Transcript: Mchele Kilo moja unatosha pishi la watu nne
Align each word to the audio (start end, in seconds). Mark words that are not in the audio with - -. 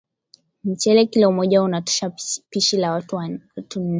Mchele 0.63 1.05
Kilo 1.05 1.31
moja 1.31 1.63
unatosha 1.63 2.11
pishi 2.51 2.77
la 2.77 2.91
watu 2.91 3.19
nne 3.21 3.41